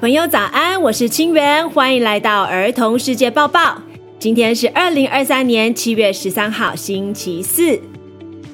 [0.00, 3.82] 朋友早安，我是清源，欢迎来到儿童世界报报。
[4.18, 7.78] 今天是二零二三年七月十三号，星期四。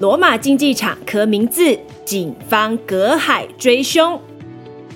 [0.01, 4.21] 罗马竞技场刻名字，警方隔海追凶。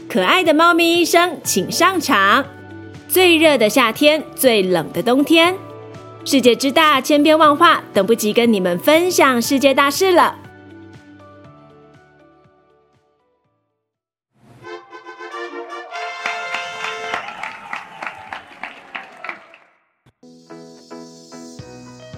[0.09, 2.45] 可爱的猫咪医生，请上场。
[3.07, 5.57] 最热的夏天，最冷的冬天，
[6.25, 10.40] 世界之大，千变万化，等不及跟你们分享世界大事了。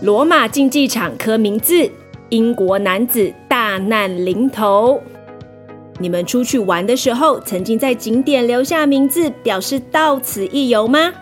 [0.02, 1.88] 罗马竞技场刻名字，
[2.30, 5.00] 英国男子大难临头。
[6.00, 11.12] 你们出去玩的时候，曾经在景点留下名字，表示到此一游吗？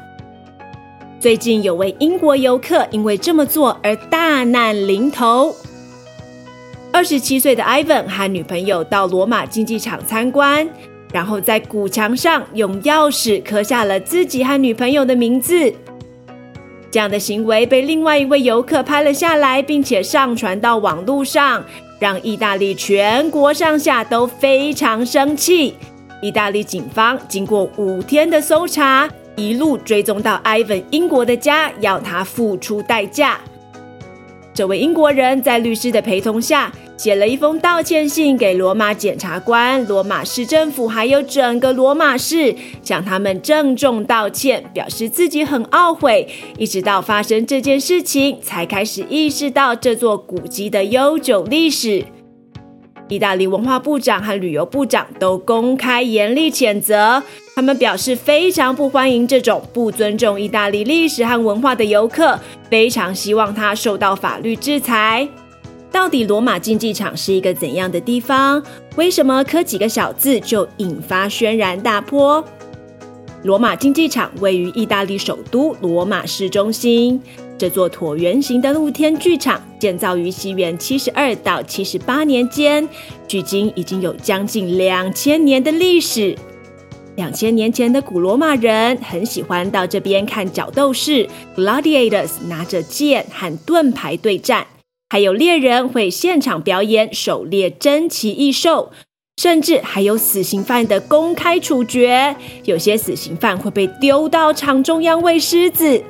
[1.19, 5.55] 最近有位英国游客因为这么做而大难临头。
[6.91, 10.67] 二十七岁的 Ivan 和女朋友到罗马竞技场参观，
[11.13, 15.71] 然后在古墙上用钥匙刻下了自己和女朋友的名字。
[16.91, 21.65] 这样的行为被另外一位游客拍了下来，并且上传到网络上，
[21.99, 25.77] 让意大利全国上下都非常生气。
[26.21, 33.39] 意大利警方经过五天的搜查，一路追踪到 Ivan 英国的家，要他付出代价。
[34.61, 46.29] 这位英国人在律师的陪同下，写了一封道歉信给罗马检察官、罗马市政府，还有整个罗马市，向他们郑重道歉，表示自己很懊悔。
[46.59, 52.05] 一直到发生这件事情，才开始意识到这座古迹的悠久历史。
[53.09, 57.23] 意大利文化部长和旅游部长都公开严厉谴责，
[57.61, 65.29] 他们表示非常不欢迎这种不尊重意大利历史和文化的游客，非常希望他受到法律制裁。
[65.93, 68.63] 到底罗马竞技场是一个怎样的地方？
[68.97, 72.43] 为什么刻几个小字就引发轩然大波？
[73.43, 77.21] 罗马竞技场位于意大利首都罗马市中心。
[77.59, 82.89] 这座椭圆形的露天剧场建造于西元七十二到七十八年间，
[83.29, 86.35] 距今已经有将近两千年的历史。
[87.21, 94.67] 两千年前的古罗马人很喜欢到这边看角斗士 （gladiators） 拿着剑和盾牌对战。
[95.11, 98.91] 还有猎人会现场表演狩猎珍奇异兽，
[99.37, 102.35] 甚至还有死刑犯的公开处决。
[102.65, 106.03] 有些死刑犯会被丢到场中央喂狮子。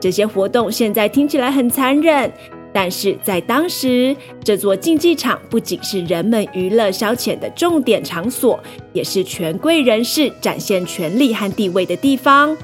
[0.00, 2.32] 这些活动现在听起来很残忍，
[2.72, 8.58] 但是在当时，这座竞技场不仅是人们娱乐消遣的重点场所，
[8.92, 12.56] 也是权贵人士展现权力和地位的地方。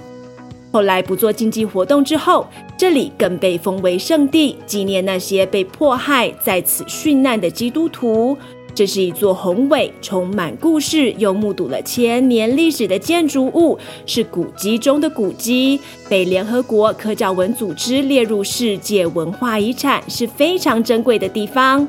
[0.71, 2.47] 后来不做竞技活动之后，
[2.77, 8.37] 这里更被封为圣地，纪念那些被迫害在此殉难的基督徒。
[8.79, 21.89] 这是一座宏伟、充满故事又目睹了千年历史的建筑物，是古迹中的古迹，被联合国科教文组织列入世界文化遗产，是非常珍贵的地方。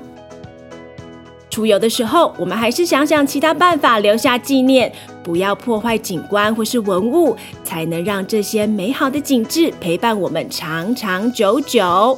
[1.52, 4.92] 出游的时候，我们还是想想其他办法留下纪念，
[5.24, 12.18] 不要破坏景观或是文物，才能让这些美好的景致陪伴我们长长久久。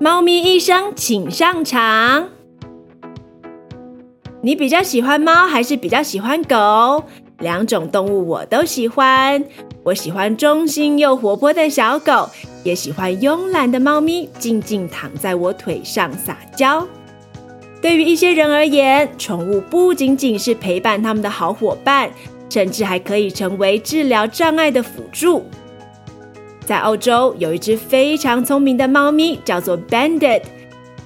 [0.00, 2.28] 猫咪医生，请上场。
[4.40, 7.02] 你比较喜欢猫还是比较喜欢狗？
[7.40, 9.44] 两种动物我都喜欢。
[9.82, 12.30] 我喜欢忠心又活泼的小狗。
[12.62, 16.86] 也喜欢慵懒的猫咪，静静躺在我腿上撒娇。
[17.82, 22.08] 对于一些人而言，宠物不仅仅是陪伴他们的好伙伴，
[22.48, 25.44] 甚至还可以成为治疗障碍的辅助。
[26.68, 30.42] 在澳洲，有一只非常聪明的猫咪，叫做 Bandit。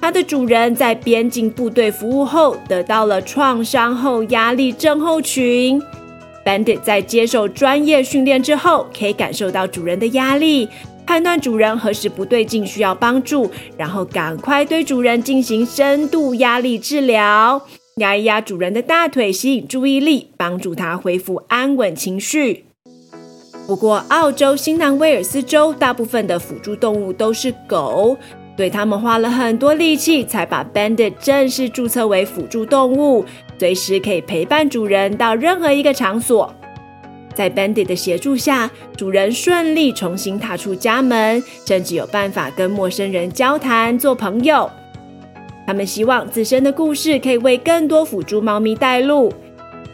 [0.01, 5.81] 它的主人在边境部队服务后，得到了创伤后压力症候群。
[6.45, 10.67] Bandit 在接受专业训练之后，可以感受到主人的压力。
[11.07, 17.61] 判断主人何时不对劲，需要帮助，然后赶快对主人进行深度压力治疗，
[17.95, 22.65] 压一压主人的大腿，吸引注意力，帮助他恢复安稳情绪。
[23.65, 28.15] 不过，澳洲新南威尔斯州大部分的辅助动物都是狗，
[28.57, 33.25] 对他们花了很多力气才把 Bandit 正式注册为辅助动物，
[33.57, 36.53] 随时可以陪伴主人到任何一个场所。
[37.33, 44.69] 在 Bandit 的协助下，主人顺利重新踏出家门，甚至有办法跟陌生人交谈、做朋友。
[45.65, 49.33] 他们希望自身的故事可以为更多辅助猫咪带路。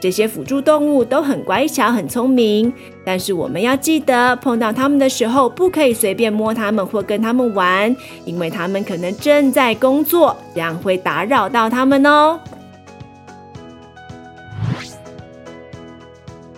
[0.01, 2.71] 这些辅助动物都很乖巧很聪明
[3.03, 7.93] 但是我们要记得碰到它们的时候不可以随便摸它们或跟它们玩
[8.23, 12.39] 因为它们可能正在工作这样会打扰到它们哦。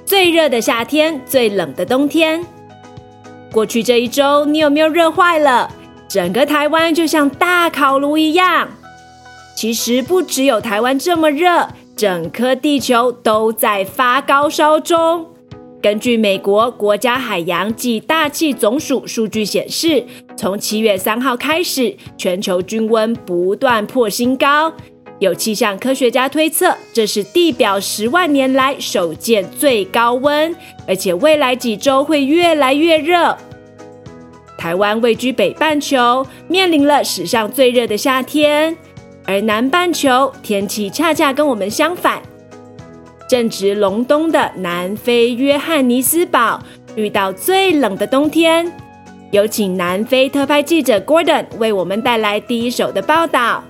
[0.05, 2.45] 最热的夏天最冷的冬天。
[3.51, 5.69] 过去这一周你有没有热坏了？
[6.07, 8.67] 整个台湾就像大烤炉一样。
[9.55, 11.67] 其实不只有台湾这么热
[12.01, 15.23] 整颗地球都在发高烧中。
[15.79, 20.03] 根据美国国家海洋暨大气总署数据显示，
[20.35, 24.73] 从七月三号开始，全球均温不断破新高。
[25.19, 30.55] 有气象科学家推测，这是地表十万年来首见最高温，
[30.87, 33.37] 而且未来几周会越来越热。
[34.57, 38.75] 台湾位居北半球，面临了史上最热的夏天，
[39.31, 42.21] 而南半球天气恰恰跟我们相反。
[43.29, 46.61] 正值隆冬的南非约翰尼斯堡
[46.97, 48.69] 遇到最冷的冬天，
[49.31, 53.63] 有请南非特派记者 Gordon 为我们带来第一手的报道。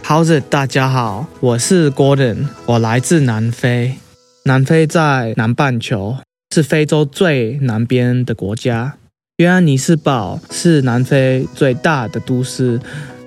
[0.00, 3.96] 好的，大家好，我是 Gordon，我来自南非。
[4.44, 6.18] 南非在南半球，
[6.54, 8.94] 是非洲最南边的国家。
[9.38, 12.78] 约翰尼斯堡是南非最大的都市。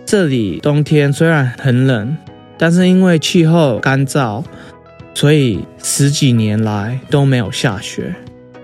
[0.06, 2.16] 这里冬天虽然很冷，
[2.58, 4.42] 但是因为气候干燥，
[5.14, 8.16] 所以十几年来都没有下雪。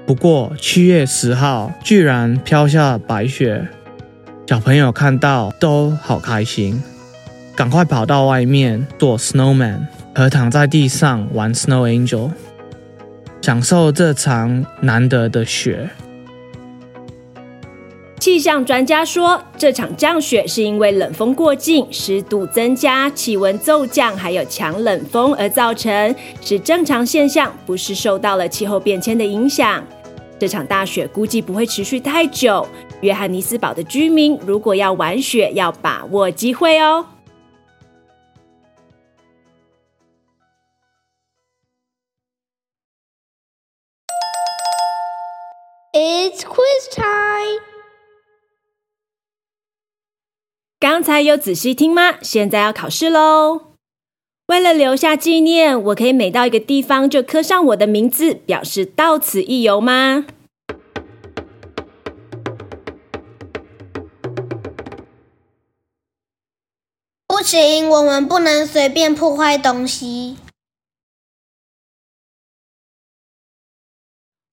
[0.06, 3.68] 不过七月十号居然飘下白雪，
[4.48, 6.82] 小朋友看到都好开心，
[7.58, 9.80] 赶快跑到外面做 snowman
[10.16, 12.32] 和躺在地上玩 snow angel，
[13.42, 15.90] 享受这场难得的雪。
[18.24, 29.86] 气象专家说，这场降雪是因为冷锋过境、湿度增加、气温骤降，还有强冷风而造成，是正常现象，不是受到了气候变迁的影响。
[30.40, 32.66] 这场大雪估计不会持续太久。
[33.02, 37.06] 约翰尼斯堡的居民如果要玩雪，要把握机会哦。
[45.92, 47.73] It's quiz time.
[51.04, 52.18] 才有仔细听吗？
[52.22, 53.74] 现在要考试喽！
[54.48, 60.26] 为了留下纪念，我可以每到一个地方就刻上我的名字，表示到此一游吗？
[67.28, 70.38] 不行，我们不能随便破坏东西。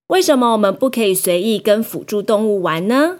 [0.07, 3.19] 为什么我们不可以随意跟辅助动物玩呢？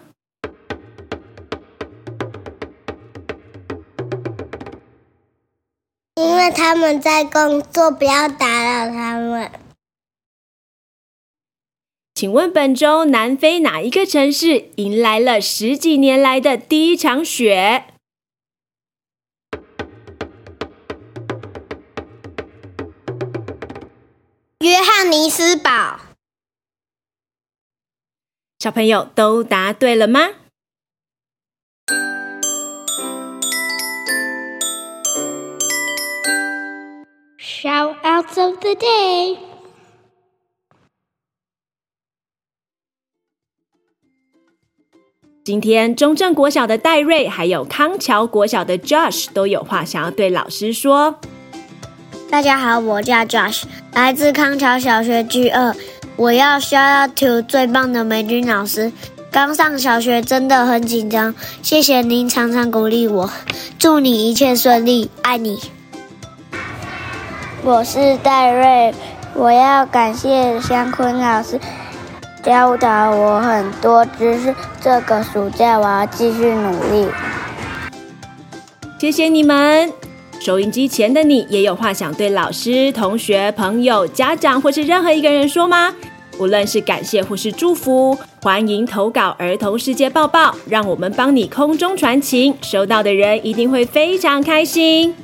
[6.16, 9.50] 因为他们在工作，不要打扰他们。
[12.14, 17.86] 请问本周南非哪一个城市迎来了十几年来的第一场雪？
[24.60, 25.98] 约翰尼斯堡。
[28.58, 30.28] 小朋友都答对了吗
[37.62, 39.38] ？Shoutouts of the day。
[45.44, 51.20] 今天中正国小的戴瑞，还有康桥国小的 Josh 都有话想要对老师说。
[52.28, 55.72] 大家好，我叫 Josh，来自康桥小学 G 二。
[56.16, 58.90] 我要 shout out to 最棒的美君老师。
[59.30, 63.30] 刚上小学真的很紧张，谢谢您常常鼓励我。
[63.78, 65.60] 祝你一切顺利，爱你。
[67.64, 68.92] 我是戴瑞，
[69.36, 71.60] 我要感谢香坤老师
[72.42, 74.52] 教导我很多知识。
[74.80, 77.06] 这个暑假我要继续努力。
[78.98, 79.92] 谢谢你们！
[80.40, 85.94] 收音机前的你也有话想对老师、同学、朋友、家长或是任何一个人说吗？
[86.40, 95.14] 无论是感谢或是祝福，欢迎投稿儿童世界报报，让我们帮你空中传情，收到的人一定会非常开心。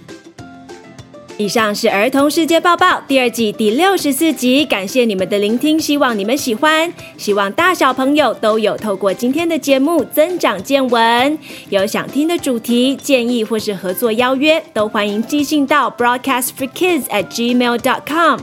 [1.39, 11.39] 以上是儿童世界报报第二季第六十四集，感谢你们的聆听，希望你们喜欢，希望大小朋友都有透过今天的节目增长见闻。
[11.71, 18.41] 有想听的主题建议或是合作邀约，都欢迎寄信到 broadcast for kids at gmail dot com。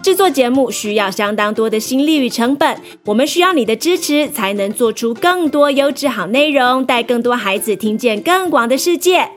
[0.00, 9.28] 制作节目需要相当多的心力与成本，我们需要你的支持，才能做出更多优质好内容，带更多孩子听见更广的世界。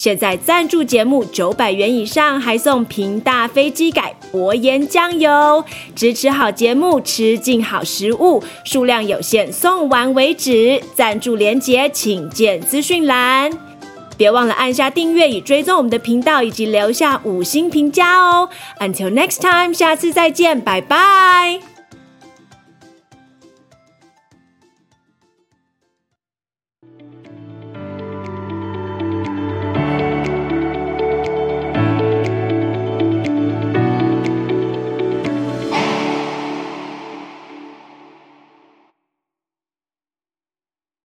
[0.00, 5.62] 现在赞助节目九百元以上，还送屏大飞机改薄盐酱油，
[5.94, 10.82] 支持好节目，吃进好食物，数量有限，送完为止。
[10.94, 13.50] 赞助连结请见资讯栏。
[14.16, 18.48] 别忘了按下订阅以追踪我们的频道，以及留下五星评价哦。
[18.78, 21.69] Until next time，下次再见，拜拜。